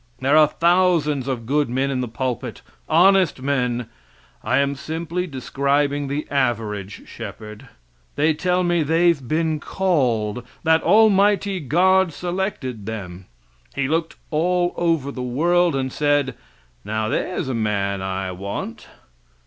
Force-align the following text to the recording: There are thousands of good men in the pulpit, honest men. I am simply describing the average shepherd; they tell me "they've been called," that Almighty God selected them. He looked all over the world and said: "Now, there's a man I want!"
There 0.19 0.35
are 0.35 0.47
thousands 0.47 1.27
of 1.27 1.45
good 1.45 1.69
men 1.69 1.91
in 1.91 2.01
the 2.01 2.07
pulpit, 2.07 2.63
honest 2.89 3.39
men. 3.39 3.85
I 4.43 4.57
am 4.57 4.73
simply 4.73 5.27
describing 5.27 6.07
the 6.07 6.25
average 6.31 7.07
shepherd; 7.07 7.67
they 8.15 8.33
tell 8.33 8.63
me 8.63 8.81
"they've 8.81 9.27
been 9.27 9.59
called," 9.59 10.43
that 10.63 10.81
Almighty 10.81 11.59
God 11.59 12.13
selected 12.13 12.87
them. 12.87 13.27
He 13.75 13.87
looked 13.87 14.15
all 14.31 14.73
over 14.75 15.11
the 15.11 15.21
world 15.21 15.75
and 15.75 15.93
said: 15.93 16.33
"Now, 16.83 17.07
there's 17.07 17.47
a 17.47 17.53
man 17.53 18.01
I 18.01 18.31
want!" 18.31 18.87